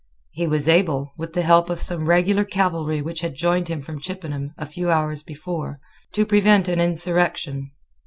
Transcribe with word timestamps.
He 0.31 0.47
was 0.47 0.67
able, 0.67 1.11
with 1.15 1.33
the 1.33 1.43
help 1.43 1.69
of 1.69 1.79
some 1.79 2.07
regular 2.09 2.43
cavalry 2.43 3.03
which 3.03 3.21
had 3.21 3.35
joined 3.35 3.67
him 3.67 3.83
from 3.83 4.01
Chippenham 4.01 4.51
a 4.57 4.65
few 4.65 4.89
hours 4.89 5.21
before, 5.21 5.79
to 6.13 6.25
prevent 6.25 6.67
an 6.67 6.79
insurrection. 6.79 7.69